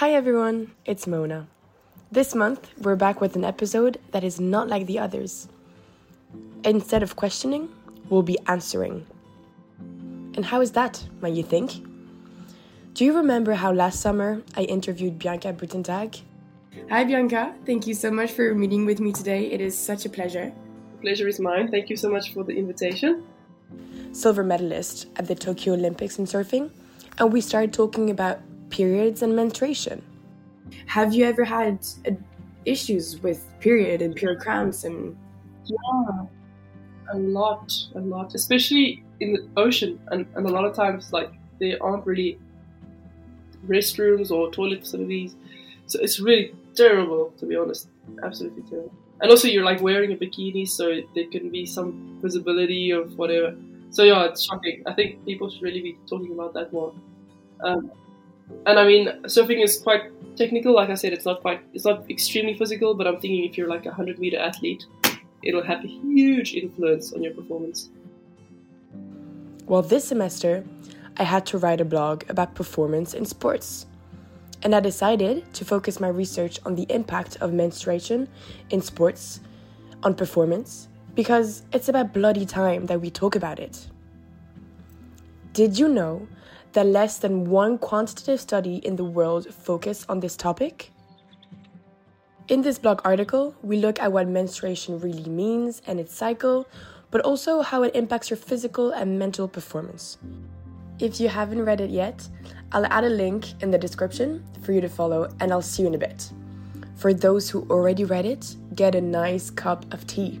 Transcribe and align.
Hi 0.00 0.12
everyone, 0.12 0.70
it's 0.86 1.06
Mona. 1.06 1.46
This 2.10 2.34
month, 2.34 2.70
we're 2.78 2.96
back 2.96 3.20
with 3.20 3.36
an 3.36 3.44
episode 3.44 4.00
that 4.12 4.24
is 4.24 4.40
not 4.40 4.66
like 4.66 4.86
the 4.86 4.98
others. 4.98 5.46
Instead 6.64 7.02
of 7.02 7.16
questioning, 7.16 7.68
we'll 8.08 8.22
be 8.22 8.38
answering. 8.46 9.06
And 10.36 10.46
how 10.46 10.62
is 10.62 10.72
that, 10.72 11.04
might 11.20 11.34
you 11.34 11.42
think? 11.42 11.84
Do 12.94 13.04
you 13.04 13.14
remember 13.14 13.52
how 13.52 13.72
last 13.72 14.00
summer 14.00 14.40
I 14.56 14.62
interviewed 14.62 15.18
Bianca 15.18 15.52
Buitendag? 15.52 16.22
Hi 16.88 17.04
Bianca, 17.04 17.54
thank 17.66 17.86
you 17.86 17.92
so 17.92 18.10
much 18.10 18.30
for 18.32 18.54
meeting 18.54 18.86
with 18.86 19.00
me 19.00 19.12
today. 19.12 19.50
It 19.52 19.60
is 19.60 19.76
such 19.76 20.06
a 20.06 20.08
pleasure. 20.08 20.50
The 20.92 20.98
pleasure 21.02 21.28
is 21.28 21.38
mine. 21.38 21.70
Thank 21.70 21.90
you 21.90 21.96
so 21.98 22.08
much 22.08 22.32
for 22.32 22.42
the 22.42 22.56
invitation. 22.56 23.22
Silver 24.12 24.44
medalist 24.44 25.08
at 25.16 25.28
the 25.28 25.34
Tokyo 25.34 25.74
Olympics 25.74 26.18
in 26.18 26.24
surfing, 26.24 26.70
and 27.18 27.30
we 27.30 27.42
started 27.42 27.74
talking 27.74 28.08
about 28.08 28.40
periods 28.70 29.22
and 29.22 29.36
menstruation. 29.36 30.02
Have 30.86 31.14
you 31.14 31.24
ever 31.26 31.44
had 31.44 31.86
uh, 32.08 32.12
issues 32.64 33.22
with 33.22 33.44
period 33.60 34.02
and 34.02 34.14
period 34.16 34.40
cramps 34.40 34.84
and 34.84 35.16
Yeah, 35.66 36.26
a 37.12 37.18
lot, 37.18 37.72
a 37.94 38.00
lot, 38.00 38.34
especially 38.34 39.04
in 39.20 39.32
the 39.34 39.48
ocean, 39.56 40.00
and, 40.10 40.26
and 40.34 40.46
a 40.46 40.50
lot 40.50 40.64
of 40.64 40.74
times 40.74 41.12
like 41.12 41.30
there 41.60 41.82
aren't 41.82 42.06
really 42.06 42.38
restrooms 43.66 44.30
or 44.30 44.50
toilet 44.50 44.80
facilities, 44.80 45.34
so 45.86 45.98
it's 46.00 46.20
really 46.20 46.54
terrible 46.74 47.32
to 47.38 47.46
be 47.46 47.56
honest. 47.56 47.88
Absolutely 48.22 48.62
terrible. 48.62 48.92
And 49.20 49.30
also, 49.30 49.48
you're 49.48 49.64
like 49.64 49.82
wearing 49.82 50.12
a 50.12 50.16
bikini, 50.16 50.66
so 50.66 51.00
there 51.14 51.26
can 51.30 51.50
be 51.50 51.66
some 51.66 52.18
visibility 52.22 52.90
of 52.90 53.18
whatever. 53.18 53.54
So 53.90 54.02
yeah, 54.02 54.24
it's 54.24 54.44
shocking. 54.44 54.82
I 54.86 54.94
think 54.94 55.24
people 55.26 55.50
should 55.50 55.62
really 55.62 55.82
be 55.82 55.98
talking 56.08 56.32
about 56.32 56.54
that 56.54 56.72
more. 56.72 56.94
Um, 57.62 57.90
and 58.66 58.78
I 58.78 58.86
mean, 58.86 59.08
surfing 59.24 59.62
is 59.62 59.80
quite 59.80 60.02
technical. 60.36 60.74
Like 60.74 60.90
I 60.90 60.94
said, 60.94 61.12
it's 61.12 61.24
not 61.24 61.40
quite, 61.40 61.62
it's 61.72 61.84
not 61.84 62.08
extremely 62.10 62.54
physical. 62.54 62.94
But 62.94 63.06
I'm 63.06 63.20
thinking 63.20 63.44
if 63.44 63.56
you're 63.56 63.68
like 63.68 63.86
a 63.86 63.92
hundred 63.92 64.18
meter 64.18 64.38
athlete, 64.38 64.84
it'll 65.42 65.64
have 65.64 65.84
a 65.84 65.88
huge 65.88 66.54
influence 66.54 67.12
on 67.12 67.22
your 67.22 67.34
performance. 67.34 67.90
Well, 69.66 69.82
this 69.82 70.04
semester, 70.04 70.64
I 71.16 71.24
had 71.24 71.46
to 71.46 71.58
write 71.58 71.80
a 71.80 71.84
blog 71.84 72.28
about 72.28 72.54
performance 72.54 73.14
in 73.14 73.24
sports. 73.24 73.86
And 74.62 74.74
I 74.74 74.80
decided 74.80 75.52
to 75.54 75.64
focus 75.64 76.00
my 76.00 76.08
research 76.08 76.60
on 76.66 76.74
the 76.74 76.86
impact 76.90 77.38
of 77.40 77.52
menstruation 77.52 78.28
in 78.68 78.82
sports 78.82 79.40
on 80.02 80.14
performance 80.14 80.88
because 81.14 81.62
it's 81.72 81.88
about 81.88 82.12
bloody 82.12 82.44
time 82.44 82.86
that 82.86 83.00
we 83.00 83.10
talk 83.10 83.36
about 83.36 83.58
it. 83.58 83.86
Did 85.52 85.78
you 85.78 85.88
know 85.88 86.28
that 86.72 86.86
less 86.86 87.18
than 87.18 87.50
one 87.50 87.78
quantitative 87.78 88.40
study 88.40 88.76
in 88.76 88.96
the 88.96 89.04
world 89.04 89.52
focus 89.52 90.06
on 90.08 90.20
this 90.20 90.36
topic? 90.36 90.90
In 92.48 92.62
this 92.62 92.78
blog 92.78 93.00
article, 93.04 93.54
we 93.62 93.76
look 93.76 94.00
at 94.00 94.12
what 94.12 94.28
menstruation 94.28 94.98
really 94.98 95.28
means 95.28 95.82
and 95.86 96.00
its 96.00 96.14
cycle, 96.14 96.66
but 97.10 97.20
also 97.20 97.62
how 97.62 97.82
it 97.82 97.94
impacts 97.94 98.30
your 98.30 98.36
physical 98.36 98.90
and 98.90 99.18
mental 99.18 99.46
performance. 99.46 100.18
If 100.98 101.20
you 101.20 101.28
haven't 101.28 101.64
read 101.64 101.80
it 101.80 101.90
yet, 101.90 102.28
I'll 102.72 102.86
add 102.86 103.04
a 103.04 103.08
link 103.08 103.62
in 103.62 103.70
the 103.70 103.78
description 103.78 104.44
for 104.62 104.72
you 104.72 104.80
to 104.80 104.88
follow, 104.88 105.28
and 105.40 105.52
I'll 105.52 105.62
see 105.62 105.82
you 105.82 105.88
in 105.88 105.94
a 105.94 105.98
bit. 105.98 106.30
For 106.96 107.14
those 107.14 107.48
who 107.48 107.66
already 107.70 108.04
read 108.04 108.26
it, 108.26 108.54
get 108.74 108.94
a 108.94 109.00
nice 109.00 109.48
cup 109.48 109.92
of 109.94 110.06
tea. 110.06 110.40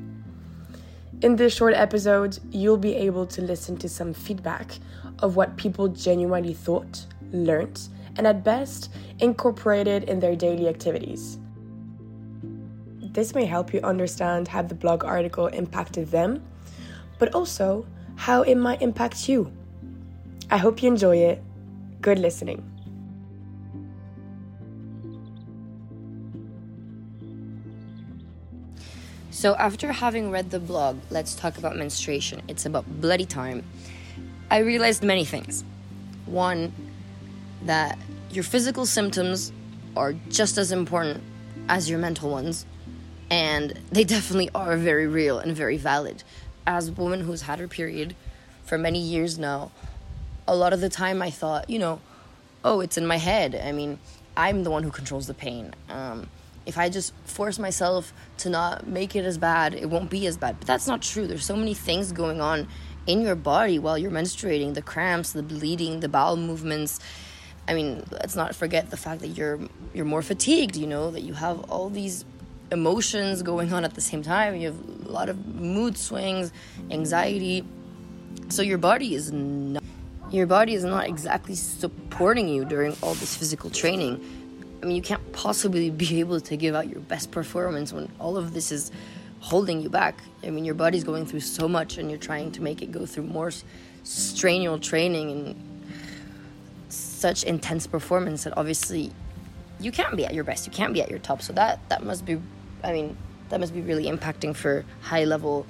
In 1.22 1.36
this 1.36 1.54
short 1.54 1.74
episode, 1.74 2.38
you'll 2.50 2.76
be 2.76 2.94
able 2.94 3.26
to 3.26 3.42
listen 3.42 3.76
to 3.78 3.88
some 3.88 4.12
feedback 4.12 4.78
of 5.20 5.36
what 5.36 5.56
people 5.56 5.88
genuinely 5.88 6.54
thought, 6.54 7.06
learnt, 7.32 7.88
and 8.16 8.26
at 8.26 8.44
best 8.44 8.90
incorporated 9.18 10.04
in 10.04 10.20
their 10.20 10.34
daily 10.34 10.68
activities. 10.68 11.38
This 13.12 13.34
may 13.34 13.44
help 13.44 13.74
you 13.74 13.80
understand 13.80 14.48
how 14.48 14.62
the 14.62 14.74
blog 14.74 15.04
article 15.04 15.46
impacted 15.48 16.10
them, 16.10 16.42
but 17.18 17.34
also 17.34 17.86
how 18.16 18.42
it 18.42 18.56
might 18.56 18.82
impact 18.82 19.28
you. 19.28 19.52
I 20.50 20.58
hope 20.58 20.82
you 20.82 20.88
enjoy 20.88 21.16
it. 21.16 21.42
Good 22.00 22.18
listening. 22.18 22.64
So, 29.30 29.54
after 29.54 29.90
having 29.90 30.30
read 30.30 30.50
the 30.50 30.60
blog, 30.60 30.98
Let's 31.08 31.34
Talk 31.34 31.56
About 31.56 31.74
Menstruation, 31.74 32.42
it's 32.46 32.66
about 32.66 32.84
bloody 33.00 33.24
time, 33.24 33.64
I 34.50 34.58
realized 34.58 35.04
many 35.04 35.24
things. 35.24 35.62
One, 36.26 36.72
that 37.62 37.98
your 38.30 38.42
physical 38.42 38.84
symptoms 38.84 39.52
are 39.96 40.14
just 40.28 40.58
as 40.58 40.72
important 40.72 41.22
as 41.68 41.88
your 41.88 42.00
mental 42.00 42.30
ones, 42.30 42.66
and 43.30 43.78
they 43.92 44.02
definitely 44.04 44.50
are 44.54 44.76
very 44.76 45.06
real 45.06 45.38
and 45.38 45.54
very 45.56 45.76
valid. 45.76 46.24
As 46.66 46.88
a 46.88 46.92
woman 46.92 47.20
who's 47.20 47.42
had 47.42 47.60
her 47.60 47.68
period 47.68 48.16
for 48.64 48.76
many 48.76 48.98
years 48.98 49.38
now, 49.38 49.70
a 50.48 50.56
lot 50.56 50.72
of 50.72 50.80
the 50.80 50.88
time 50.88 51.22
I 51.22 51.30
thought, 51.30 51.70
you 51.70 51.78
know, 51.78 52.00
oh, 52.64 52.80
it's 52.80 52.98
in 52.98 53.06
my 53.06 53.18
head. 53.18 53.54
I 53.54 53.70
mean, 53.70 54.00
I'm 54.36 54.64
the 54.64 54.70
one 54.70 54.82
who 54.82 54.90
controls 54.90 55.28
the 55.28 55.34
pain. 55.34 55.74
Um, 55.88 56.28
if 56.66 56.76
I 56.76 56.88
just 56.88 57.14
force 57.24 57.58
myself 57.58 58.12
to 58.38 58.50
not 58.50 58.86
make 58.86 59.14
it 59.14 59.24
as 59.24 59.38
bad, 59.38 59.74
it 59.74 59.88
won't 59.88 60.10
be 60.10 60.26
as 60.26 60.36
bad. 60.36 60.58
But 60.58 60.66
that's 60.66 60.86
not 60.86 61.02
true. 61.02 61.26
There's 61.26 61.44
so 61.44 61.56
many 61.56 61.74
things 61.74 62.12
going 62.12 62.40
on 62.40 62.68
in 63.06 63.22
your 63.22 63.34
body 63.34 63.78
while 63.78 63.98
you're 63.98 64.10
menstruating 64.10 64.74
the 64.74 64.82
cramps, 64.82 65.32
the 65.32 65.42
bleeding, 65.42 66.00
the 66.00 66.08
bowel 66.08 66.36
movements. 66.36 67.00
I 67.68 67.74
mean, 67.74 68.04
let's 68.10 68.36
not 68.36 68.54
forget 68.54 68.90
the 68.90 68.96
fact 68.96 69.20
that 69.20 69.28
you're 69.28 69.60
you're 69.94 70.04
more 70.04 70.22
fatigued, 70.22 70.76
you 70.76 70.86
know, 70.86 71.10
that 71.10 71.22
you 71.22 71.34
have 71.34 71.60
all 71.70 71.88
these 71.88 72.24
emotions 72.72 73.42
going 73.42 73.72
on 73.72 73.84
at 73.84 73.94
the 73.94 74.00
same 74.00 74.22
time. 74.22 74.56
You 74.56 74.68
have 74.68 75.06
a 75.06 75.10
lot 75.10 75.28
of 75.28 75.46
mood 75.46 75.96
swings, 75.96 76.52
anxiety. 76.90 77.64
So 78.48 78.62
your 78.62 78.78
body 78.78 79.14
is 79.14 79.32
not 79.32 79.82
your 80.30 80.46
body 80.46 80.74
is 80.74 80.84
not 80.84 81.08
exactly 81.08 81.56
supporting 81.56 82.48
you 82.48 82.64
during 82.64 82.96
all 83.02 83.14
this 83.14 83.36
physical 83.36 83.68
training. 83.68 84.24
I 84.82 84.86
mean, 84.86 84.96
you 84.96 85.02
can't 85.02 85.32
possibly 85.32 85.90
be 85.90 86.20
able 86.20 86.40
to 86.40 86.56
give 86.56 86.74
out 86.74 86.88
your 86.88 87.00
best 87.00 87.30
performance 87.30 87.92
when 87.92 88.08
all 88.18 88.36
of 88.36 88.54
this 88.54 88.70
is 88.70 88.92
holding 89.40 89.80
you 89.80 89.88
back. 89.88 90.22
I 90.44 90.50
mean, 90.50 90.64
your 90.64 90.74
body's 90.74 91.04
going 91.04 91.26
through 91.26 91.40
so 91.40 91.66
much 91.68 91.98
and 91.98 92.10
you're 92.10 92.18
trying 92.18 92.52
to 92.52 92.62
make 92.62 92.82
it 92.82 92.92
go 92.92 93.06
through 93.06 93.24
more 93.24 93.50
strenuous 94.04 94.86
training 94.86 95.30
and 95.30 95.92
such 96.88 97.44
intense 97.44 97.86
performance 97.86 98.44
that 98.44 98.56
obviously 98.56 99.12
you 99.80 99.90
can't 99.92 100.16
be 100.16 100.24
at 100.24 100.34
your 100.34 100.44
best. 100.44 100.66
You 100.66 100.72
can't 100.72 100.92
be 100.92 101.02
at 101.02 101.10
your 101.10 101.18
top. 101.18 101.42
So 101.42 101.52
that 101.54 101.80
that 101.88 102.04
must 102.04 102.24
be 102.24 102.40
I 102.84 102.92
mean, 102.92 103.16
that 103.48 103.60
must 103.60 103.74
be 103.74 103.80
really 103.80 104.06
impacting 104.06 104.54
for 104.54 104.84
high 105.02 105.24
level 105.24 105.66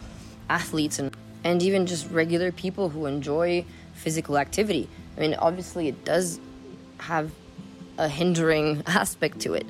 athletes 0.49 0.99
and 0.99 1.17
and 1.45 1.63
even 1.63 1.87
just 1.87 2.11
regular 2.11 2.53
people 2.53 2.91
who 2.91 3.07
enjoy 3.07 3.65
physical 3.95 4.37
activity. 4.37 4.89
I 5.17 5.21
mean, 5.21 5.35
obviously 5.35 5.89
it 5.89 6.05
does 6.05 6.41
have 6.99 7.31
a 7.99 8.09
hindering 8.09 8.83
aspect 8.87 9.41
to 9.41 9.55
it 9.55 9.67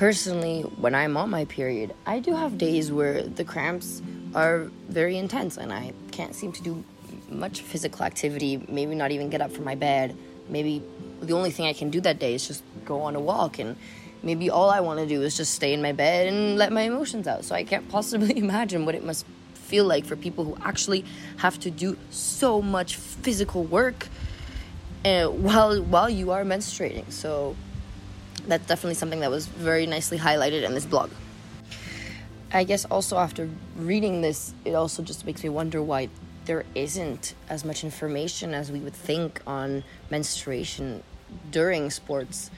personally, 0.00 0.62
when 0.62 0.94
I'm 0.94 1.18
on 1.18 1.28
my 1.28 1.44
period, 1.44 1.94
I 2.06 2.20
do 2.20 2.34
have 2.34 2.56
days 2.56 2.90
where 2.90 3.22
the 3.22 3.44
cramps 3.44 4.00
are 4.34 4.70
very 4.88 5.18
intense 5.18 5.58
and 5.58 5.70
I 5.70 5.92
can't 6.10 6.34
seem 6.34 6.52
to 6.52 6.62
do 6.62 6.82
much 7.28 7.60
physical 7.60 8.06
activity, 8.06 8.64
maybe 8.66 8.94
not 8.94 9.10
even 9.10 9.28
get 9.28 9.42
up 9.42 9.52
from 9.52 9.64
my 9.64 9.74
bed. 9.74 10.16
Maybe 10.48 10.82
the 11.20 11.34
only 11.34 11.50
thing 11.50 11.66
I 11.66 11.74
can 11.74 11.90
do 11.90 12.00
that 12.00 12.18
day 12.18 12.32
is 12.32 12.48
just 12.48 12.62
go 12.86 13.02
on 13.02 13.14
a 13.14 13.20
walk 13.20 13.58
and 13.58 13.76
maybe 14.22 14.48
all 14.48 14.70
I 14.70 14.80
want 14.80 15.00
to 15.00 15.06
do 15.06 15.20
is 15.20 15.36
just 15.36 15.52
stay 15.52 15.74
in 15.74 15.82
my 15.82 15.92
bed 15.92 16.28
and 16.28 16.56
let 16.56 16.72
my 16.72 16.80
emotions 16.92 17.26
out. 17.28 17.44
So 17.44 17.54
I 17.54 17.62
can't 17.64 17.86
possibly 17.96 18.38
imagine 18.38 18.86
what 18.86 18.94
it 18.94 19.04
must 19.04 19.26
feel 19.52 19.84
like 19.84 20.06
for 20.06 20.16
people 20.16 20.46
who 20.46 20.56
actually 20.62 21.04
have 21.36 21.60
to 21.60 21.70
do 21.70 21.98
so 22.08 22.62
much 22.62 22.96
physical 22.96 23.64
work 23.64 24.08
uh, 25.04 25.26
while 25.26 25.82
while 25.82 26.08
you 26.08 26.30
are 26.30 26.42
menstruating. 26.42 27.12
So 27.12 27.54
that's 28.46 28.66
definitely 28.66 28.94
something 28.94 29.20
that 29.20 29.30
was 29.30 29.46
very 29.46 29.86
nicely 29.86 30.18
highlighted 30.18 30.64
in 30.64 30.74
this 30.74 30.86
blog. 30.86 31.10
I 32.52 32.64
guess 32.64 32.84
also 32.84 33.16
after 33.16 33.48
reading 33.76 34.22
this, 34.22 34.54
it 34.64 34.74
also 34.74 35.02
just 35.02 35.24
makes 35.24 35.42
me 35.42 35.48
wonder 35.50 35.82
why 35.82 36.08
there 36.46 36.64
isn't 36.74 37.34
as 37.48 37.64
much 37.64 37.84
information 37.84 38.54
as 38.54 38.72
we 38.72 38.80
would 38.80 38.94
think 38.94 39.40
on 39.46 39.84
menstruation 40.10 41.02
during 41.50 41.90
sports. 41.90 42.50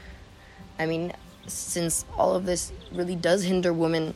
I 0.78 0.86
mean, 0.86 1.12
since 1.46 2.04
all 2.16 2.34
of 2.34 2.46
this 2.46 2.72
really 2.92 3.16
does 3.16 3.42
hinder 3.42 3.72
women 3.72 4.14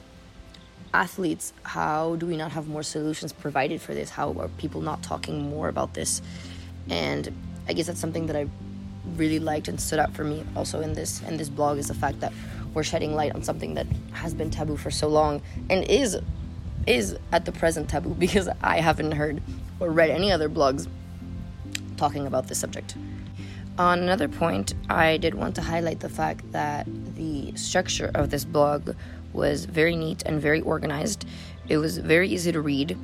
athletes, 0.95 1.53
how 1.63 2.17
do 2.17 2.27
we 2.27 2.37
not 2.37 2.53
have 2.53 2.69
more 2.69 2.83
solutions 2.83 3.33
provided 3.33 3.83
for 3.83 3.93
this? 3.93 4.09
How 4.09 4.33
are 4.39 4.49
people 4.49 4.81
not 4.81 5.03
talking 5.03 5.51
more 5.51 5.69
about 5.69 5.93
this? 5.93 6.23
And 6.89 7.31
I 7.69 7.75
guess 7.75 7.87
that's 7.87 8.01
something 8.01 8.27
that 8.27 8.37
I 8.37 8.47
really 9.17 9.39
liked 9.39 9.69
and 9.69 9.81
stood 9.81 9.99
out 9.99 10.13
for 10.15 10.25
me 10.25 10.45
also 10.57 10.81
in 10.81 10.93
this 10.93 11.23
in 11.23 11.37
this 11.37 11.49
blog 11.49 11.79
is 11.79 11.89
the 11.89 11.95
fact 11.95 12.21
that 12.21 12.33
we're 12.75 12.83
shedding 12.83 13.15
light 13.15 13.35
on 13.35 13.43
something 13.43 13.75
that 13.75 13.87
has 14.13 14.35
been 14.35 14.51
taboo 14.51 14.77
for 14.77 14.91
so 14.91 15.09
long 15.09 15.41
and 15.71 15.85
is 15.85 16.19
is 16.87 17.17
at 17.33 17.45
the 17.45 17.53
present 17.53 17.89
taboo 17.89 18.15
because 18.19 18.49
I 18.63 18.81
haven't 18.81 19.13
heard 19.13 19.43
or 19.81 19.91
read 19.91 20.11
any 20.11 20.33
other 20.33 20.49
blogs 20.49 20.89
talking 21.97 22.27
about 22.27 22.49
this 22.49 22.59
subject. 22.59 22.97
On 23.79 23.99
another 23.99 24.29
point, 24.29 24.75
I 24.89 25.19
did 25.19 25.35
want 25.35 25.55
to 25.57 25.63
highlight 25.63 26.01
the 26.01 26.09
fact 26.09 26.51
that 26.53 26.87
the 27.15 27.55
structure 27.57 28.11
of 28.15 28.31
this 28.31 28.45
blog 28.45 28.95
was 29.35 29.67
very 29.67 29.95
neat 29.97 30.23
and 30.25 30.41
very 30.41 30.63
organized. 30.63 31.27
It 31.69 31.77
was 31.77 31.99
very 31.99 32.29
easy 32.29 32.53
to 32.53 32.61
read, 32.63 32.97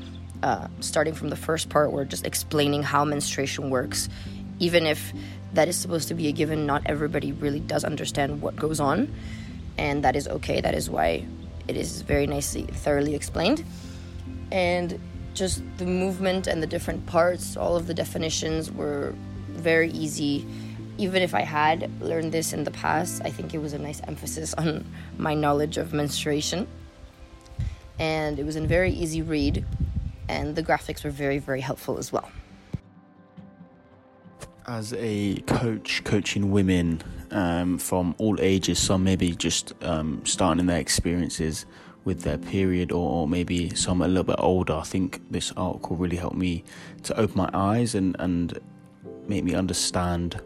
uh, 0.42 0.68
starting 0.80 1.12
from 1.12 1.28
the 1.28 1.36
first 1.36 1.68
part 1.68 1.92
where 1.92 2.06
just 2.06 2.26
explaining 2.26 2.82
how 2.82 3.04
menstruation 3.04 3.68
works. 3.68 4.08
Even 4.62 4.86
if 4.86 5.12
that 5.54 5.66
is 5.66 5.76
supposed 5.76 6.06
to 6.08 6.14
be 6.14 6.28
a 6.28 6.32
given, 6.32 6.66
not 6.66 6.82
everybody 6.86 7.32
really 7.32 7.58
does 7.58 7.82
understand 7.84 8.40
what 8.40 8.54
goes 8.54 8.78
on, 8.78 9.12
and 9.76 10.04
that 10.04 10.14
is 10.14 10.28
okay. 10.28 10.60
That 10.60 10.74
is 10.74 10.88
why 10.88 11.26
it 11.66 11.76
is 11.76 12.02
very 12.02 12.26
nicely, 12.26 12.62
thoroughly 12.62 13.14
explained. 13.16 13.64
And 14.52 15.00
just 15.34 15.62
the 15.78 15.86
movement 15.86 16.46
and 16.46 16.62
the 16.62 16.68
different 16.68 17.06
parts, 17.06 17.56
all 17.56 17.74
of 17.74 17.88
the 17.88 17.94
definitions 17.94 18.70
were 18.70 19.14
very 19.48 19.90
easy. 19.90 20.46
Even 20.96 21.22
if 21.22 21.34
I 21.34 21.40
had 21.40 21.90
learned 22.00 22.30
this 22.30 22.52
in 22.52 22.62
the 22.62 22.70
past, 22.70 23.22
I 23.24 23.30
think 23.30 23.54
it 23.54 23.58
was 23.58 23.72
a 23.72 23.78
nice 23.78 24.00
emphasis 24.06 24.54
on 24.54 24.84
my 25.18 25.34
knowledge 25.34 25.76
of 25.76 25.92
menstruation. 25.92 26.68
And 27.98 28.38
it 28.38 28.44
was 28.44 28.56
a 28.56 28.60
very 28.60 28.92
easy 28.92 29.22
read, 29.22 29.64
and 30.28 30.54
the 30.54 30.62
graphics 30.62 31.02
were 31.02 31.10
very, 31.10 31.38
very 31.38 31.62
helpful 31.62 31.98
as 31.98 32.12
well. 32.12 32.30
As 34.72 34.94
a 34.94 35.34
coach, 35.46 36.02
coaching 36.02 36.50
women 36.50 37.02
um, 37.30 37.76
from 37.76 38.14
all 38.16 38.40
ages, 38.40 38.78
some 38.78 39.04
maybe 39.04 39.34
just 39.34 39.74
um, 39.84 40.22
starting 40.24 40.64
their 40.64 40.78
experiences 40.78 41.66
with 42.06 42.22
their 42.22 42.38
period, 42.38 42.90
or, 42.90 43.06
or, 43.10 43.28
maybe 43.28 43.74
some 43.74 44.00
a 44.00 44.08
little 44.08 44.24
bit 44.24 44.36
older, 44.38 44.72
I 44.72 44.84
think 44.84 45.20
this 45.30 45.52
article 45.58 45.96
really 45.96 46.16
helped 46.16 46.36
me 46.36 46.64
to 47.02 47.14
open 47.20 47.36
my 47.36 47.50
eyes 47.52 47.94
and, 47.94 48.16
and 48.18 48.58
make 49.28 49.44
me 49.44 49.52
understand 49.54 50.40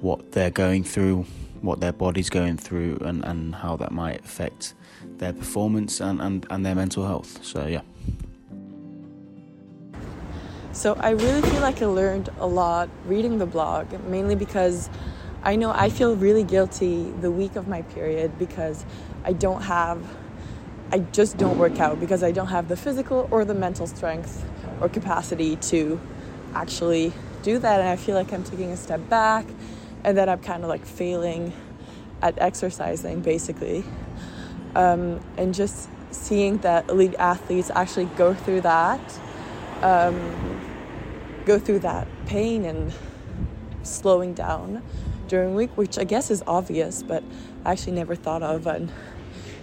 what 0.00 0.30
they're 0.30 0.52
going 0.52 0.84
through, 0.84 1.26
what 1.60 1.80
their 1.80 1.92
body's 1.92 2.30
going 2.30 2.58
through, 2.58 2.98
and, 3.00 3.24
and 3.24 3.56
how 3.56 3.74
that 3.78 3.90
might 3.90 4.20
affect 4.24 4.74
their 5.18 5.32
performance 5.32 6.00
and, 6.00 6.22
and, 6.22 6.46
and 6.48 6.64
their 6.64 6.76
mental 6.76 7.04
health. 7.04 7.44
So, 7.44 7.66
yeah. 7.66 7.80
So, 10.74 10.94
I 10.94 11.10
really 11.10 11.40
feel 11.40 11.60
like 11.60 11.80
I 11.80 11.86
learned 11.86 12.30
a 12.40 12.48
lot 12.48 12.88
reading 13.06 13.38
the 13.38 13.46
blog, 13.46 13.92
mainly 14.08 14.34
because 14.34 14.90
I 15.44 15.54
know 15.54 15.70
I 15.70 15.88
feel 15.88 16.16
really 16.16 16.42
guilty 16.42 17.12
the 17.20 17.30
week 17.30 17.54
of 17.54 17.68
my 17.68 17.82
period 17.82 18.36
because 18.40 18.84
I 19.24 19.34
don't 19.34 19.62
have, 19.62 20.04
I 20.90 20.98
just 20.98 21.36
don't 21.36 21.58
work 21.58 21.78
out 21.78 22.00
because 22.00 22.24
I 22.24 22.32
don't 22.32 22.48
have 22.48 22.66
the 22.66 22.76
physical 22.76 23.28
or 23.30 23.44
the 23.44 23.54
mental 23.54 23.86
strength 23.86 24.44
or 24.80 24.88
capacity 24.88 25.54
to 25.70 26.00
actually 26.56 27.12
do 27.44 27.60
that 27.60 27.78
and 27.78 27.88
I 27.88 27.94
feel 27.94 28.16
like 28.16 28.32
I'm 28.32 28.42
taking 28.42 28.72
a 28.72 28.76
step 28.76 29.08
back 29.08 29.46
and 30.02 30.18
that 30.18 30.28
I'm 30.28 30.40
kind 30.40 30.64
of 30.64 30.68
like 30.68 30.84
failing 30.84 31.52
at 32.20 32.36
exercising 32.38 33.20
basically. 33.20 33.84
Um, 34.74 35.20
and 35.36 35.54
just 35.54 35.88
seeing 36.10 36.58
that 36.58 36.88
elite 36.88 37.14
athletes 37.20 37.70
actually 37.76 38.06
go 38.16 38.34
through 38.34 38.62
that, 38.62 39.00
um, 39.84 40.60
go 41.44 41.58
through 41.58 41.80
that 41.80 42.08
pain 42.26 42.64
and 42.64 42.92
slowing 43.82 44.32
down 44.32 44.82
during 45.28 45.54
week, 45.54 45.76
which 45.76 45.98
I 45.98 46.04
guess 46.04 46.30
is 46.30 46.42
obvious, 46.46 47.02
but 47.02 47.22
I 47.64 47.72
actually 47.72 47.92
never 47.92 48.14
thought 48.14 48.42
of 48.42 48.66
and 48.66 48.90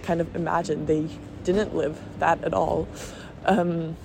kind 0.02 0.20
of 0.20 0.34
imagined 0.36 0.86
they 0.86 1.08
didn't 1.44 1.74
live 1.74 1.98
that 2.20 2.42
at 2.44 2.54
all. 2.54 2.88
Um, 3.44 3.96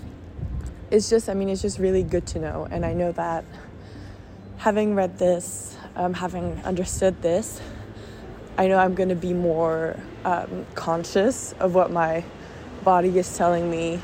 it's 0.90 1.10
just, 1.10 1.30
I 1.30 1.36
mean, 1.36 1.50
it's 1.50 1.62
just 1.62 1.78
really 1.78 2.04
good 2.04 2.26
to 2.28 2.40
know. 2.40 2.68
And 2.70 2.84
I 2.84 2.94
know 2.94 3.12
that 3.12 3.46
having 4.58 4.96
read 4.96 5.20
this, 5.20 5.78
um, 5.96 6.16
having 6.16 6.60
understood 6.64 7.22
this, 7.22 7.62
I 8.58 8.68
know 8.68 8.80
I'm 8.80 8.96
going 8.96 9.10
to 9.10 9.16
be 9.16 9.34
more 9.34 10.00
um, 10.26 10.66
conscious 10.74 11.54
of 11.60 11.76
what 11.76 11.92
my 11.92 12.24
body 12.84 13.20
is 13.20 13.38
telling 13.38 13.70
me. 13.70 14.00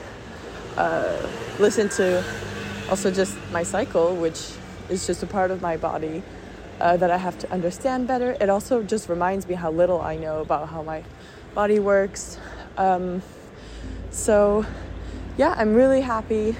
Uh, 0.77 1.27
listen 1.59 1.89
to 1.89 2.23
also 2.89 3.11
just 3.11 3.35
my 3.51 3.63
cycle, 3.63 4.15
which 4.15 4.51
is 4.89 5.05
just 5.07 5.23
a 5.23 5.27
part 5.27 5.51
of 5.51 5.61
my 5.61 5.77
body 5.77 6.23
uh, 6.79 6.97
that 6.97 7.11
I 7.11 7.17
have 7.17 7.37
to 7.39 7.51
understand 7.51 8.07
better. 8.07 8.35
It 8.41 8.49
also 8.49 8.83
just 8.83 9.09
reminds 9.09 9.47
me 9.47 9.55
how 9.55 9.71
little 9.71 10.01
I 10.01 10.17
know 10.17 10.41
about 10.41 10.69
how 10.69 10.81
my 10.81 11.03
body 11.53 11.79
works. 11.79 12.37
Um, 12.77 13.21
so, 14.09 14.65
yeah, 15.37 15.53
I'm 15.57 15.73
really 15.73 16.01
happy. 16.01 16.55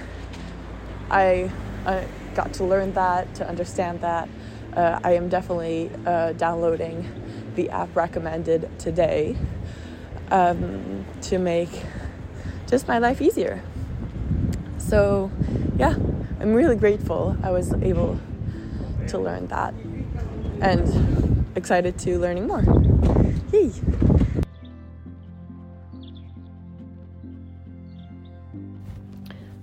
I, 1.10 1.50
I 1.86 2.06
got 2.34 2.52
to 2.54 2.64
learn 2.64 2.92
that, 2.94 3.34
to 3.36 3.48
understand 3.48 4.00
that. 4.00 4.28
Uh, 4.74 4.98
I 5.04 5.12
am 5.12 5.28
definitely 5.28 5.90
uh, 6.06 6.32
downloading 6.32 7.08
the 7.54 7.70
app 7.70 7.94
recommended 7.94 8.68
today 8.78 9.36
um, 10.30 11.04
to 11.22 11.38
make 11.38 11.70
just 12.66 12.88
my 12.88 12.98
life 12.98 13.20
easier. 13.20 13.62
So, 14.88 15.30
yeah, 15.78 15.94
I'm 16.40 16.52
really 16.52 16.76
grateful 16.76 17.36
I 17.42 17.50
was 17.50 17.72
able 17.82 18.20
to 19.08 19.18
learn 19.18 19.46
that 19.48 19.72
and 20.60 21.46
excited 21.56 21.98
to 22.00 22.18
learning 22.18 22.46
more. 22.46 22.62
Yay! 23.50 23.72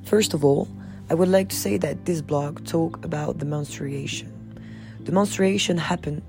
First 0.04 0.34
of 0.34 0.44
all, 0.44 0.68
I 1.10 1.14
would 1.14 1.30
like 1.30 1.50
to 1.50 1.56
say 1.56 1.78
that 1.78 2.06
this 2.06 2.22
blog 2.22 2.66
talk 2.66 3.06
about 3.06 3.38
the 3.38 3.46
menstruation. 3.46 4.60
The 5.04 5.12
menstruation 5.12 5.78
happen 5.78 6.24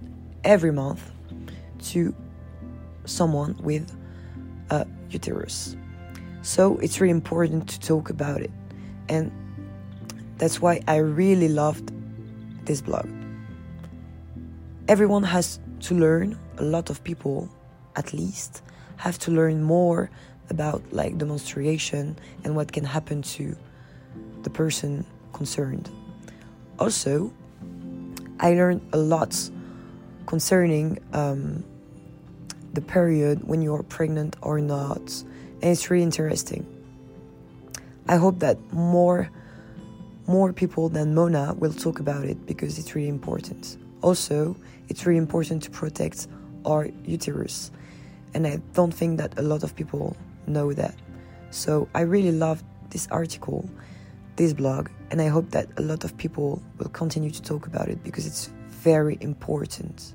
every 0.45 0.71
month 0.71 1.11
to 1.91 2.15
someone 3.07 3.57
with 3.63 3.91
a 4.71 4.87
uterus. 5.09 5.77
So 6.43 6.77
it's 6.79 7.01
really 7.01 7.11
important 7.11 7.69
to 7.71 7.81
talk 7.81 8.11
about 8.11 8.43
it. 8.43 8.51
And 9.13 9.31
that's 10.39 10.63
why 10.63 10.81
I 10.89 10.97
really 10.97 11.49
loved 11.49 11.93
this 12.65 12.81
blog. 12.81 13.07
Everyone 14.89 15.23
has 15.23 15.61
to 15.81 15.95
learn, 15.95 16.39
a 16.57 16.63
lot 16.63 16.89
of 16.89 17.05
people 17.05 17.51
at 17.95 18.15
least 18.15 18.63
have 18.97 19.19
to 19.19 19.31
learn 19.31 19.63
more 19.63 20.11
about 20.49 20.83
like 20.93 21.19
the 21.19 21.27
menstruation 21.27 22.19
and 22.43 22.57
what 22.57 22.73
can 22.73 22.85
happen 22.85 23.21
to 23.37 23.55
the 24.45 24.51
person 24.51 25.05
concerned. 25.35 25.91
Also, 26.79 27.31
I 28.41 28.55
learned 28.55 28.81
a 28.95 28.99
lot 28.99 29.37
concerning 30.25 30.99
um, 31.13 31.65
the 32.73 32.81
period 32.81 33.47
when 33.47 33.61
you're 33.61 33.83
pregnant 33.83 34.37
or 34.41 34.59
not, 34.59 35.03
and 35.61 35.65
it's 35.65 35.91
really 35.91 36.03
interesting. 36.03 36.82
I 38.09 38.17
hope 38.17 38.39
that 38.41 38.59
more 38.73 39.31
more 40.27 40.53
people 40.53 40.89
than 40.89 41.15
Mona 41.15 41.55
will 41.55 41.73
talk 41.73 41.99
about 41.99 42.25
it 42.25 42.47
because 42.47 42.79
it's 42.79 42.95
really 42.95 43.09
important. 43.09 43.77
Also, 44.03 44.57
it's 44.89 45.05
really 45.05 45.19
important 45.19 45.63
to 45.65 45.71
protect 45.71 46.29
our 46.65 46.89
uterus, 47.05 47.71
and 48.35 48.47
I 48.47 48.61
don't 48.75 48.95
think 48.95 49.19
that 49.19 49.39
a 49.39 49.43
lot 49.43 49.65
of 49.65 49.75
people 49.75 50.17
know 50.47 50.73
that. 50.73 50.95
So 51.51 51.89
I 51.95 52.03
really 52.03 52.33
love 52.33 52.63
this 52.91 53.09
article 53.11 53.69
this 54.37 54.53
blog, 54.53 54.89
and 55.11 55.21
I 55.21 55.29
hope 55.29 55.51
that 55.51 55.69
a 55.77 55.83
lot 55.83 56.05
of 56.05 56.17
people 56.17 56.63
will 56.79 56.89
continue 56.89 57.31
to 57.31 57.43
talk 57.43 57.67
about 57.67 57.89
it 57.89 58.03
because 58.03 58.27
it's 58.27 58.47
very 58.69 59.19
important. 59.21 60.15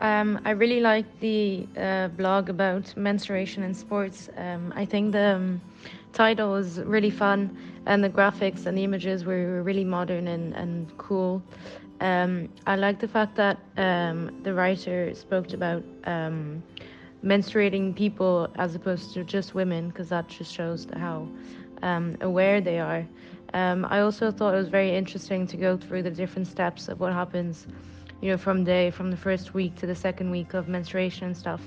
Um, 0.00 0.40
I 0.44 0.50
really 0.50 0.80
like 0.80 1.06
the 1.20 1.66
uh, 1.76 2.08
blog 2.08 2.48
about 2.50 2.96
menstruation 2.96 3.64
in 3.64 3.74
sports. 3.74 4.28
Um, 4.36 4.72
I 4.76 4.84
think 4.84 5.12
the 5.12 5.34
um, 5.36 5.60
title 6.12 6.52
was 6.52 6.78
really 6.80 7.10
fun, 7.10 7.56
and 7.86 8.04
the 8.04 8.08
graphics 8.08 8.66
and 8.66 8.78
the 8.78 8.84
images 8.84 9.24
were 9.24 9.62
really 9.62 9.84
modern 9.84 10.28
and, 10.28 10.54
and 10.54 10.96
cool. 10.98 11.42
Um, 12.00 12.48
I 12.66 12.76
like 12.76 13.00
the 13.00 13.08
fact 13.08 13.34
that 13.36 13.58
um, 13.76 14.40
the 14.44 14.54
writer 14.54 15.12
spoke 15.14 15.52
about 15.52 15.82
um, 16.04 16.62
menstruating 17.24 17.96
people 17.96 18.48
as 18.56 18.76
opposed 18.76 19.14
to 19.14 19.24
just 19.24 19.54
women, 19.54 19.88
because 19.88 20.08
that 20.10 20.28
just 20.28 20.52
shows 20.52 20.86
how 20.96 21.26
aware 22.20 22.60
they 22.60 22.78
are. 22.78 23.04
I 23.52 23.98
also 23.98 24.30
thought 24.30 24.54
it 24.54 24.58
was 24.58 24.68
very 24.68 24.94
interesting 24.94 25.46
to 25.48 25.56
go 25.56 25.76
through 25.76 26.04
the 26.04 26.10
different 26.10 26.46
steps 26.46 26.88
of 26.88 27.00
what 27.00 27.12
happens, 27.12 27.66
you 28.20 28.30
know, 28.30 28.36
from 28.36 28.64
day 28.64 28.90
from 28.90 29.10
the 29.10 29.16
first 29.16 29.54
week 29.54 29.76
to 29.76 29.86
the 29.86 29.94
second 29.94 30.30
week 30.30 30.54
of 30.54 30.68
menstruation 30.68 31.26
and 31.26 31.36
stuff. 31.36 31.62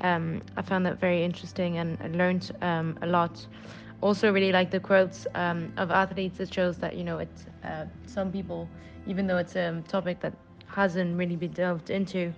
Um, 0.00 0.42
I 0.56 0.62
found 0.62 0.86
that 0.86 1.00
very 1.00 1.24
interesting 1.24 1.78
and 1.78 1.98
I 2.00 2.08
learned 2.08 2.50
um, 2.62 2.98
a 3.02 3.06
lot. 3.06 3.44
Also, 4.00 4.32
really 4.32 4.52
like 4.52 4.70
the 4.70 4.78
quotes 4.78 5.26
um, 5.34 5.72
of 5.76 5.90
athletes. 5.90 6.38
It 6.38 6.54
shows 6.54 6.78
that 6.78 6.96
you 6.96 7.02
know, 7.04 7.18
it's 7.18 7.46
uh, 7.64 7.86
some 8.06 8.30
people, 8.30 8.68
even 9.06 9.26
though 9.26 9.38
it's 9.38 9.56
a 9.56 9.82
topic 9.88 10.20
that 10.20 10.34
hasn't 10.68 11.18
really 11.18 11.34
been 11.34 11.52
delved 11.52 11.90
into, 11.90 12.32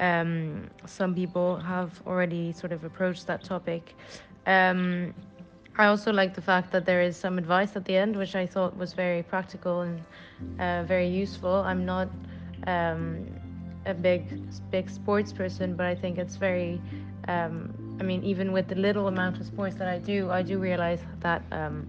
um, 0.00 0.68
some 0.84 1.14
people 1.14 1.56
have 1.56 2.02
already 2.06 2.52
sort 2.52 2.72
of 2.72 2.84
approached 2.84 3.26
that 3.26 3.42
topic. 3.42 3.94
Um, 4.46 5.14
I 5.78 5.86
also 5.86 6.12
like 6.12 6.34
the 6.34 6.42
fact 6.42 6.72
that 6.72 6.84
there 6.84 7.00
is 7.00 7.16
some 7.16 7.38
advice 7.38 7.76
at 7.76 7.84
the 7.84 7.96
end, 7.96 8.16
which 8.16 8.34
I 8.34 8.46
thought 8.46 8.76
was 8.76 8.92
very 8.92 9.22
practical 9.22 9.82
and 9.82 10.00
uh, 10.58 10.82
very 10.84 11.08
useful. 11.08 11.54
I'm 11.54 11.86
not 11.86 12.08
um, 12.68 13.26
a 13.86 13.94
big 13.94 14.22
big 14.70 14.90
sports 14.90 15.32
person, 15.32 15.76
but 15.76 15.86
I 15.86 15.94
think 15.94 16.18
it's 16.18 16.36
very. 16.36 16.80
Um, 17.28 17.74
I 18.00 18.04
mean, 18.04 18.22
even 18.24 18.52
with 18.52 18.68
the 18.68 18.74
little 18.76 19.08
amount 19.08 19.40
of 19.40 19.46
sports 19.46 19.74
that 19.76 19.88
I 19.88 19.98
do, 19.98 20.30
I 20.30 20.42
do 20.42 20.58
realize 20.58 21.00
that 21.20 21.42
um, 21.52 21.86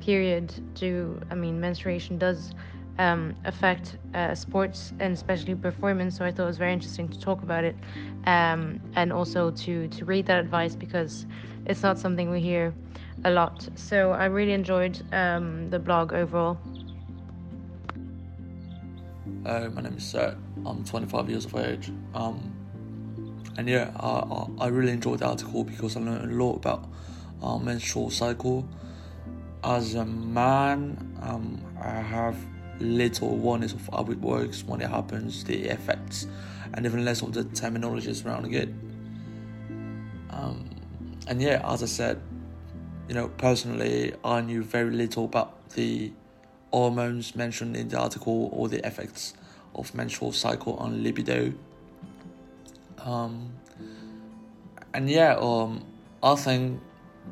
period 0.00 0.52
do. 0.74 1.20
I 1.30 1.34
mean, 1.34 1.60
menstruation 1.60 2.18
does 2.18 2.54
um, 2.98 3.34
affect 3.44 3.96
uh, 4.14 4.34
sports 4.34 4.92
and 5.00 5.12
especially 5.14 5.54
performance. 5.54 6.16
So 6.18 6.24
I 6.24 6.32
thought 6.32 6.44
it 6.44 6.46
was 6.46 6.58
very 6.58 6.72
interesting 6.72 7.08
to 7.08 7.20
talk 7.20 7.42
about 7.42 7.64
it, 7.64 7.76
um, 8.26 8.80
and 8.96 9.12
also 9.12 9.50
to 9.50 9.88
to 9.88 10.04
read 10.04 10.26
that 10.26 10.38
advice 10.40 10.74
because 10.76 11.26
it's 11.66 11.82
not 11.82 11.98
something 11.98 12.30
we 12.30 12.40
hear 12.40 12.74
a 13.24 13.30
lot. 13.30 13.68
So 13.74 14.12
I 14.12 14.26
really 14.26 14.52
enjoyed 14.52 15.00
um, 15.12 15.70
the 15.70 15.78
blog 15.78 16.12
overall. 16.12 16.58
Uh, 19.44 19.68
my 19.74 19.82
name 19.82 19.94
is 19.98 20.06
Seth. 20.06 20.36
I'm 20.64 20.84
25 20.84 21.28
years 21.28 21.44
of 21.44 21.54
age. 21.56 21.92
Um, 22.14 22.50
and 23.58 23.68
yeah, 23.68 23.90
I, 24.00 24.46
I, 24.58 24.68
really 24.68 24.92
enjoyed 24.92 25.18
the 25.18 25.26
article 25.26 25.64
because 25.64 25.96
I 25.96 26.00
learned 26.00 26.32
a 26.32 26.34
lot 26.34 26.56
about 26.56 26.88
uh, 27.42 27.58
menstrual 27.58 28.08
cycle. 28.08 28.66
As 29.62 29.96
a 29.96 30.06
man, 30.06 31.18
um, 31.20 31.62
I 31.78 31.90
have 31.90 32.38
little 32.80 33.32
awareness 33.32 33.74
of 33.74 33.86
how 33.92 34.06
it 34.10 34.18
works, 34.18 34.64
when 34.64 34.80
it 34.80 34.88
happens, 34.88 35.44
the 35.44 35.64
effects, 35.64 36.26
and 36.72 36.86
even 36.86 37.04
less 37.04 37.20
of 37.20 37.34
the 37.34 37.44
terminology 37.44 38.14
surrounding 38.14 38.54
it. 38.54 38.68
Um, 40.30 40.70
and 41.28 41.42
yeah, 41.42 41.60
as 41.70 41.82
I 41.82 41.86
said, 41.86 42.18
you 43.08 43.14
know, 43.14 43.28
personally, 43.28 44.14
I 44.24 44.40
knew 44.40 44.62
very 44.62 44.90
little 44.90 45.26
about 45.26 45.68
the 45.70 46.12
hormones 46.74 47.36
mentioned 47.36 47.76
in 47.76 47.86
the 47.88 47.96
article 47.96 48.50
or 48.52 48.68
the 48.68 48.84
effects 48.84 49.34
of 49.76 49.94
menstrual 49.94 50.32
cycle 50.32 50.74
on 50.74 51.04
libido. 51.04 51.52
Um, 52.98 53.52
and 54.92 55.08
yeah, 55.08 55.36
um, 55.38 55.84
I 56.20 56.34
think, 56.34 56.80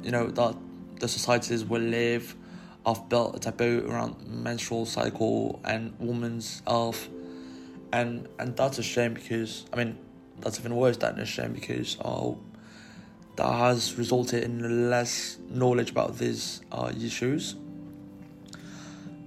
you 0.05 0.13
know, 0.13 0.29
that 0.29 0.55
the 1.01 1.09
societies 1.09 1.65
we 1.65 1.81
live 1.81 2.37
have 2.87 3.09
built 3.09 3.35
a 3.35 3.41
taboo 3.41 3.85
around 3.89 4.15
menstrual 4.29 4.87
cycle 4.87 5.61
and 5.65 5.93
women's 5.99 6.63
health. 6.65 7.09
And, 7.93 8.29
and 8.39 8.57
that's 8.57 8.79
a 8.79 8.83
shame 8.83 9.15
because, 9.15 9.67
I 9.73 9.77
mean, 9.77 9.99
that's 10.41 10.61
even 10.61 10.77
worse 10.77 10.99
than 10.99 11.19
a 11.19 11.27
shame 11.27 11.53
because 11.53 11.97
uh, 12.01 12.31
that 13.37 13.53
has 13.53 13.99
resulted 13.99 14.45
in 14.45 14.89
less 14.89 15.39
knowledge 15.51 15.91
about 15.91 16.19
these 16.19 16.61
uh, 16.71 16.93
issues. 16.97 17.57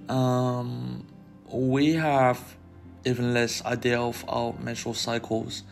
Um, 0.08 1.06
we 1.52 1.94
have 1.94 2.56
even 3.04 3.34
less 3.34 3.64
idea 3.64 4.00
of 4.00 4.22
how 4.22 4.56
menstrual 4.60 4.94
cycles 4.94 5.62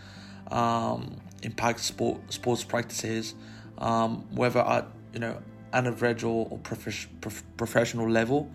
um, 0.51 1.17
impact 1.43 1.81
sport 1.81 2.21
sports 2.33 2.65
practices, 2.65 3.35
um, 3.79 4.25
whether 4.35 4.61
at 4.61 4.87
you 5.13 5.21
know 5.21 5.41
individual 5.75 6.49
or 6.51 6.59
prof- 6.59 7.09
prof- 7.21 7.45
professional 7.57 8.09
level. 8.09 8.51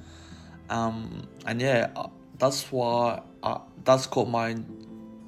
Um, 0.70 1.28
and 1.46 1.62
yeah, 1.62 1.90
uh, 1.96 2.08
that's 2.38 2.72
why 2.72 3.22
uh, 3.44 3.60
that's 3.84 4.08
caught 4.08 4.30
my 4.30 4.56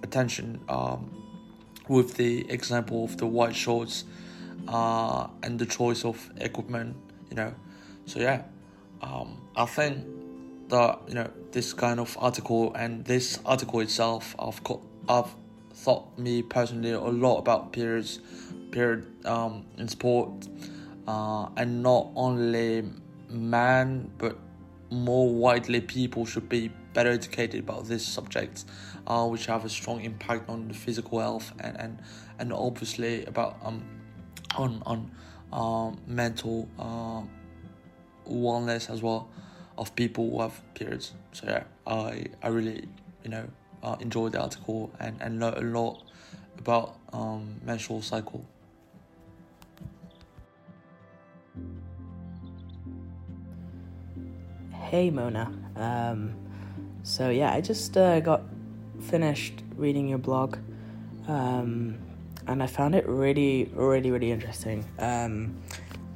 attention 0.04 0.60
um, 0.70 1.12
with 1.88 2.16
the 2.16 2.50
example 2.50 3.04
of 3.04 3.18
the 3.18 3.26
white 3.26 3.56
shorts 3.56 4.06
uh, 4.68 5.28
and 5.44 5.60
the 5.60 5.66
choice 5.66 6.06
of 6.06 6.32
equipment, 6.38 6.96
you 7.30 7.36
know. 7.36 7.54
So 8.06 8.20
yeah, 8.20 8.44
um, 9.02 9.42
I 9.56 9.66
think 9.66 10.06
that 10.72 11.02
you 11.08 11.14
know 11.14 11.30
this 11.52 11.74
kind 11.74 12.00
of 12.00 12.18
article 12.20 12.74
and 12.74 13.06
this 13.06 13.40
article 13.46 13.82
itself, 13.82 14.36
I've 14.40 14.64
got, 14.64 14.80
I've 15.08 15.36
thought 15.74 16.18
me 16.18 16.42
personally 16.42 16.92
a 16.92 17.00
lot 17.00 17.38
about 17.38 17.72
periods, 17.72 18.20
period 18.72 19.06
um, 19.26 19.66
in 19.78 19.88
sport, 19.88 20.48
uh, 21.08 21.50
and 21.58 21.84
not 21.84 22.08
only 22.16 22.90
man 23.30 24.10
but 24.18 24.38
more 24.90 25.34
widely 25.34 25.80
people 25.80 26.26
should 26.26 26.50
be 26.50 26.70
better 26.94 27.12
educated 27.12 27.60
about 27.62 27.86
this 27.86 28.06
subject, 28.06 28.66
uh, 29.08 29.26
which 29.28 29.46
have 29.46 29.64
a 29.66 29.70
strong 29.70 30.02
impact 30.02 30.50
on 30.50 30.68
the 30.68 30.74
physical 30.74 31.20
health 31.20 31.54
and 31.60 31.78
and, 31.78 32.00
and 32.40 32.54
obviously 32.54 33.26
about 33.26 33.58
um 33.64 33.84
on 34.58 34.82
on 34.86 35.12
uh, 35.52 35.92
mental 36.08 36.68
uh, 36.80 37.22
wellness 38.26 38.90
as 38.90 39.02
well 39.02 39.30
of 39.82 39.96
people 39.96 40.30
who 40.30 40.42
have 40.42 40.62
periods. 40.76 41.14
So 41.34 41.48
yeah, 41.48 41.64
I 41.88 42.28
I 42.44 42.48
really 42.50 42.88
you 43.24 43.32
know 43.32 43.46
uh, 43.84 43.98
enjoyed 44.00 44.34
the 44.34 44.42
article 44.42 44.92
and 45.00 45.20
and 45.22 45.40
learned 45.40 45.58
a 45.58 45.80
lot 45.80 46.04
about 46.60 46.98
um, 47.12 47.60
menstrual 47.66 48.02
cycle. 48.04 48.46
Hey 54.72 55.10
Mona. 55.10 55.52
Um, 55.76 56.36
so 57.04 57.30
yeah, 57.30 57.52
I 57.52 57.62
just 57.62 57.98
uh, 57.98 58.20
got 58.20 58.44
finished 59.02 59.64
reading 59.76 60.08
your 60.08 60.20
blog. 60.20 60.58
Um, 61.28 61.98
and 62.48 62.62
I 62.62 62.68
found 62.68 62.96
it 62.96 63.08
really, 63.08 63.70
really, 63.74 64.12
really 64.12 64.32
interesting. 64.32 64.84
Um, 65.00 65.56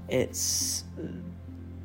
it's 0.08 0.84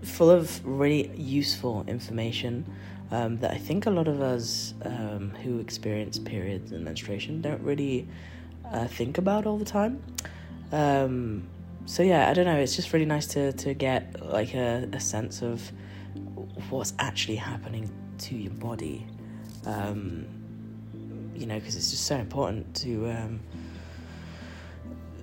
full 0.03 0.31
of 0.31 0.65
really 0.65 1.11
useful 1.17 1.85
information 1.87 2.65
um, 3.11 3.39
that 3.39 3.51
I 3.51 3.59
think 3.59 3.87
a 3.87 3.91
lot 3.91 4.09
of 4.09 4.21
us 4.21 4.75
um, 4.83 5.31
who 5.43 5.59
experience 5.59 6.19
periods 6.19 6.73
and 6.73 6.85
menstruation 6.85 7.41
don't 7.41 7.63
really 7.63 8.07
uh, 8.65 8.87
think 8.87 9.19
about 9.19 9.47
all 9.47 9.59
the 9.59 9.65
time. 9.65 10.03
Um, 10.73 11.49
so 11.87 12.03
yeah, 12.03 12.31
I 12.31 12.35
don't 12.35 12.45
know. 12.45 12.57
It's 12.57 12.77
just 12.77 12.93
really 12.93 13.07
nice 13.07 13.27
to 13.29 13.53
to 13.55 13.75
get 13.75 14.25
like 14.25 14.55
a, 14.55 14.89
a 14.93 15.01
sense 15.01 15.43
of 15.43 15.73
what's 16.69 16.93
actually 16.99 17.37
happening 17.37 17.91
to 18.19 18.37
your 18.37 18.53
body. 18.53 19.07
Um, 19.67 20.27
you 21.35 21.47
know, 21.47 21.59
because 21.59 21.75
it's 21.75 21.91
just 21.91 22.05
so 22.07 22.17
important 22.17 22.75
to 22.77 23.11
um, 23.11 23.41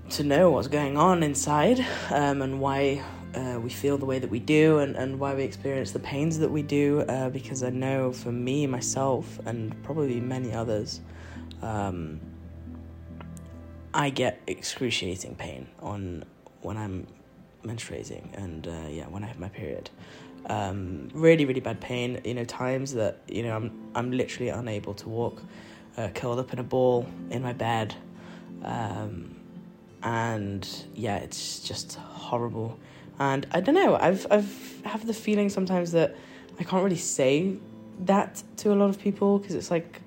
to 0.09 0.23
know 0.23 0.51
what's 0.51 0.67
going 0.67 0.97
on 0.97 1.23
inside 1.23 1.85
um, 2.09 2.41
and 2.41 2.59
why 2.59 3.01
uh, 3.35 3.59
we 3.59 3.69
feel 3.69 3.97
the 3.97 4.05
way 4.05 4.19
that 4.19 4.29
we 4.29 4.39
do 4.39 4.79
and, 4.79 4.95
and 4.95 5.19
why 5.19 5.33
we 5.33 5.43
experience 5.43 5.91
the 5.91 5.99
pains 5.99 6.39
that 6.39 6.49
we 6.49 6.61
do. 6.61 7.01
Uh, 7.01 7.29
because 7.29 7.63
I 7.63 7.69
know 7.69 8.11
for 8.11 8.31
me, 8.31 8.67
myself, 8.67 9.39
and 9.45 9.81
probably 9.83 10.19
many 10.19 10.53
others, 10.53 11.01
um, 11.61 12.19
I 13.93 14.09
get 14.09 14.41
excruciating 14.47 15.35
pain 15.35 15.67
on 15.81 16.25
when 16.61 16.77
I'm 16.77 17.07
menstruating 17.63 18.35
and 18.41 18.67
uh, 18.67 18.87
yeah, 18.89 19.07
when 19.07 19.23
I 19.23 19.27
have 19.27 19.39
my 19.39 19.49
period. 19.49 19.89
Um, 20.49 21.09
really, 21.13 21.45
really 21.45 21.59
bad 21.59 21.81
pain. 21.81 22.21
You 22.23 22.35
know, 22.35 22.45
times 22.45 22.93
that 22.93 23.21
you 23.27 23.43
know 23.43 23.55
I'm 23.55 23.71
I'm 23.95 24.11
literally 24.11 24.49
unable 24.49 24.93
to 24.95 25.09
walk, 25.09 25.41
uh, 25.97 26.09
curled 26.15 26.39
up 26.39 26.53
in 26.53 26.59
a 26.59 26.63
ball 26.63 27.05
in 27.29 27.41
my 27.43 27.53
bed. 27.53 27.95
Um, 28.63 29.35
and 30.03 30.67
yeah, 30.95 31.17
it's 31.17 31.59
just 31.59 31.95
horrible. 31.95 32.79
And 33.19 33.47
I 33.51 33.61
don't 33.61 33.75
know, 33.75 33.95
I've 33.95 34.27
I've 34.29 34.81
have 34.85 35.05
the 35.05 35.13
feeling 35.13 35.49
sometimes 35.49 35.91
that 35.91 36.15
I 36.59 36.63
can't 36.63 36.83
really 36.83 36.97
say 36.97 37.57
that 38.05 38.43
to 38.57 38.73
a 38.73 38.75
lot 38.75 38.89
of 38.89 38.99
people 38.99 39.39
because 39.39 39.55
it's 39.55 39.71
like 39.71 40.01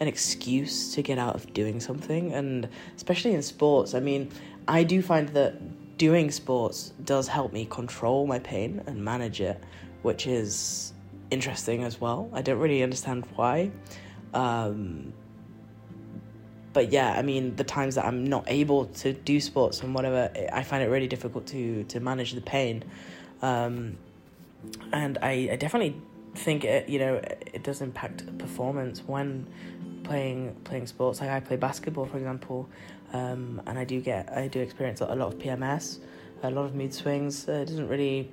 an 0.00 0.08
excuse 0.08 0.94
to 0.94 1.02
get 1.02 1.18
out 1.18 1.34
of 1.34 1.52
doing 1.52 1.80
something, 1.80 2.32
and 2.32 2.68
especially 2.96 3.34
in 3.34 3.42
sports. 3.42 3.94
I 3.94 4.00
mean, 4.00 4.30
I 4.68 4.84
do 4.84 5.02
find 5.02 5.28
that 5.30 5.98
doing 5.98 6.30
sports 6.30 6.92
does 7.04 7.28
help 7.28 7.52
me 7.52 7.66
control 7.66 8.26
my 8.26 8.38
pain 8.38 8.82
and 8.86 9.02
manage 9.02 9.40
it, 9.40 9.62
which 10.02 10.26
is 10.26 10.92
interesting 11.30 11.82
as 11.84 12.00
well. 12.00 12.28
I 12.32 12.42
don't 12.42 12.58
really 12.58 12.82
understand 12.82 13.26
why. 13.34 13.70
Um, 14.34 15.12
but 16.76 16.92
yeah, 16.92 17.12
I 17.12 17.22
mean, 17.22 17.56
the 17.56 17.64
times 17.64 17.94
that 17.94 18.04
I'm 18.04 18.26
not 18.26 18.44
able 18.48 18.84
to 19.02 19.14
do 19.14 19.40
sports 19.40 19.80
and 19.80 19.94
whatever, 19.94 20.30
I 20.52 20.62
find 20.62 20.82
it 20.82 20.88
really 20.88 21.06
difficult 21.08 21.46
to 21.46 21.84
to 21.84 22.00
manage 22.00 22.32
the 22.32 22.42
pain. 22.42 22.84
Um, 23.40 23.96
and 24.92 25.16
I, 25.22 25.48
I 25.52 25.56
definitely 25.56 25.96
think 26.34 26.66
it, 26.66 26.86
you 26.86 26.98
know, 26.98 27.14
it 27.54 27.62
does 27.62 27.80
impact 27.80 28.18
performance 28.36 29.02
when 29.06 29.46
playing 30.04 30.54
playing 30.64 30.86
sports. 30.86 31.22
Like 31.22 31.30
I 31.30 31.40
play 31.40 31.56
basketball, 31.56 32.04
for 32.04 32.18
example, 32.18 32.68
um, 33.14 33.62
and 33.66 33.78
I 33.78 33.84
do 33.84 33.98
get 34.02 34.30
I 34.36 34.46
do 34.46 34.60
experience 34.60 35.00
a 35.00 35.06
lot 35.06 35.28
of 35.32 35.38
PMS, 35.38 36.00
a 36.42 36.50
lot 36.50 36.66
of 36.66 36.74
mood 36.74 36.92
swings. 36.92 37.48
Uh, 37.48 37.64
doesn't 37.64 37.88
really 37.88 38.28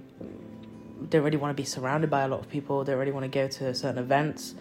don't 1.10 1.24
really 1.24 1.38
want 1.38 1.56
to 1.56 1.62
be 1.62 1.66
surrounded 1.66 2.10
by 2.10 2.24
a 2.24 2.28
lot 2.28 2.42
of 2.42 2.50
people. 2.50 2.84
Don't 2.84 3.00
really 3.00 3.14
want 3.14 3.24
to 3.24 3.30
go 3.42 3.48
to 3.48 3.74
certain 3.74 4.04
events 4.04 4.56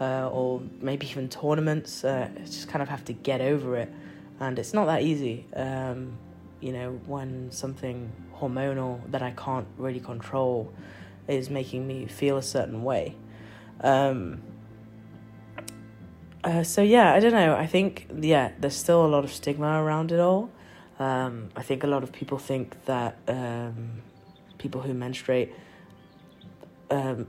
uh, 0.00 0.28
or 0.28 0.62
maybe 0.80 1.08
even 1.08 1.28
tournaments. 1.28 2.04
Uh, 2.04 2.28
just 2.44 2.68
kind 2.68 2.82
of 2.82 2.88
have 2.88 3.04
to 3.06 3.12
get 3.12 3.40
over 3.40 3.76
it, 3.76 3.92
and 4.40 4.58
it's 4.58 4.74
not 4.74 4.86
that 4.86 5.02
easy. 5.02 5.46
Um, 5.54 6.18
you 6.60 6.72
know, 6.72 7.00
when 7.06 7.50
something 7.50 8.12
hormonal 8.36 9.00
that 9.10 9.22
I 9.22 9.30
can't 9.32 9.66
really 9.76 10.00
control 10.00 10.72
is 11.26 11.50
making 11.50 11.86
me 11.86 12.06
feel 12.06 12.36
a 12.36 12.42
certain 12.42 12.82
way. 12.82 13.14
Um, 13.80 14.42
uh, 16.42 16.62
so 16.62 16.82
yeah, 16.82 17.12
I 17.12 17.20
don't 17.20 17.32
know. 17.32 17.54
I 17.54 17.66
think 17.66 18.06
yeah, 18.20 18.52
there's 18.58 18.76
still 18.76 19.04
a 19.04 19.08
lot 19.08 19.24
of 19.24 19.32
stigma 19.32 19.82
around 19.82 20.12
it 20.12 20.20
all. 20.20 20.50
Um, 20.98 21.50
I 21.54 21.62
think 21.62 21.84
a 21.84 21.86
lot 21.86 22.02
of 22.02 22.12
people 22.12 22.38
think 22.38 22.84
that 22.86 23.18
um, 23.28 24.02
people 24.58 24.80
who 24.80 24.94
menstruate 24.94 25.52
um, 26.90 27.26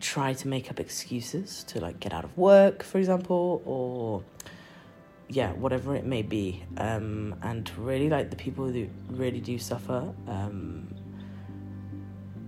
try 0.00 0.32
to 0.32 0.48
make 0.48 0.70
up 0.70 0.80
excuses 0.80 1.64
to 1.64 1.80
like 1.80 2.00
get 2.00 2.12
out 2.12 2.24
of 2.24 2.36
work, 2.36 2.82
for 2.82 2.98
example, 2.98 3.62
or 3.64 4.22
yeah, 5.28 5.52
whatever 5.52 5.94
it 5.94 6.04
may 6.04 6.22
be. 6.22 6.64
Um, 6.76 7.34
and 7.42 7.70
really, 7.78 8.08
like 8.08 8.30
the 8.30 8.36
people 8.36 8.66
who 8.66 8.88
really 9.10 9.40
do 9.40 9.58
suffer 9.58 10.12
um, 10.26 10.94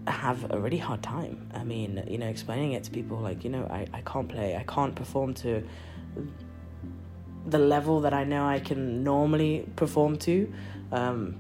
have 0.07 0.50
a 0.50 0.59
really 0.59 0.78
hard 0.78 1.02
time. 1.02 1.50
I 1.54 1.64
mean, 1.64 2.02
you 2.09 2.19
know, 2.19 2.26
explaining 2.26 2.73
it 2.73 2.85
to 2.85 2.90
people 2.90 3.19
like, 3.19 3.45
you 3.45 3.50
know, 3.50 3.66
I, 3.71 3.87
I 3.92 4.00
can't 4.02 4.28
play, 4.28 4.57
I 4.57 4.64
can't 4.64 4.95
perform 4.95 5.35
to 5.35 5.62
the 7.47 7.59
level 7.59 8.00
that 8.00 8.12
I 8.12 8.25
know 8.25 8.47
I 8.47 8.61
can 8.61 9.02
normally 9.02 9.66
perform 9.76 10.16
to 10.19 10.52
um, 10.92 11.37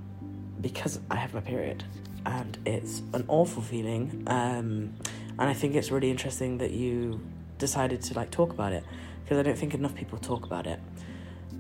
because 0.60 1.00
I 1.10 1.16
have 1.16 1.34
my 1.34 1.40
period. 1.40 1.84
And 2.26 2.58
it's 2.66 3.02
an 3.14 3.24
awful 3.28 3.62
feeling. 3.62 4.24
Um, 4.26 4.94
and 5.40 5.48
I 5.48 5.54
think 5.54 5.74
it's 5.74 5.90
really 5.90 6.10
interesting 6.10 6.58
that 6.58 6.70
you 6.70 7.18
decided 7.56 8.02
to 8.02 8.14
like 8.14 8.30
talk 8.30 8.52
about 8.52 8.74
it 8.74 8.84
because 9.24 9.38
I 9.38 9.42
don't 9.42 9.56
think 9.56 9.72
enough 9.72 9.94
people 9.94 10.18
talk 10.18 10.44
about 10.44 10.66
it. 10.66 10.78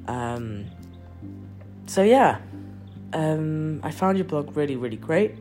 Um, 0.06 0.66
so 1.86 2.02
yeah, 2.02 2.40
um, 3.14 3.80
I 3.82 3.90
found 3.90 4.18
your 4.18 4.26
blog 4.26 4.54
really, 4.54 4.76
really 4.76 4.98
great. 4.98 5.34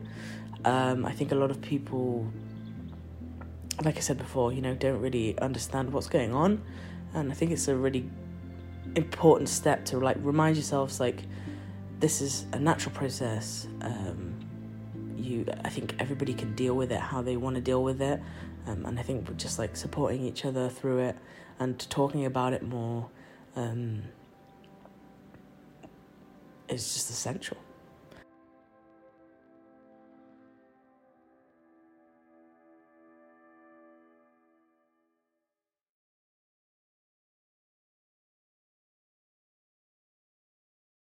Um, 0.63 1.05
I 1.05 1.12
think 1.12 1.34
a 1.34 1.36
lot 1.36 1.51
of 1.51 1.62
people, 1.62 2.31
like 3.84 3.98
I 3.98 4.00
said 4.00 4.17
before, 4.17 4.53
you 4.53 4.62
know, 4.62 4.74
don't 4.74 5.01
really 5.01 5.38
understand 5.39 5.91
what's 5.91 6.08
going 6.08 6.34
on, 6.34 6.62
and 7.13 7.31
I 7.31 7.36
think 7.36 7.51
it's 7.51 7.67
a 7.67 7.75
really 7.75 8.10
important 8.96 9.50
step 9.50 9.84
to 9.86 10.00
like 10.00 10.17
remind 10.22 10.55
yourselves 10.55 11.00
like 11.00 11.24
this 12.00 12.22
is 12.22 12.46
a 12.53 12.60
natural 12.60 12.96
process. 12.96 13.67
Um, 13.81 14.28
you, 15.29 15.45
I 15.63 15.69
think 15.69 15.95
everybody 16.00 16.33
can 16.33 16.55
deal 16.55 16.75
with 16.75 16.91
it 16.91 17.00
how 17.00 17.21
they 17.21 17.38
want 17.38 17.55
to 17.55 17.62
deal 17.62 17.83
with 17.83 18.01
it, 18.01 18.21
um, 18.67 18.86
and 18.86 19.00
I 19.00 19.03
think 19.03 19.38
just 19.38 19.59
like 19.59 19.75
supporting 19.75 20.24
each 20.24 20.45
other 20.45 20.69
through 20.69 21.00
it 21.00 21.17
and 21.59 21.79
talking 21.89 22.25
about 22.25 22.53
it 22.53 22.63
more 22.63 23.09
um, 23.55 24.03
is 26.67 26.93
just 26.93 27.09
essential. 27.09 27.57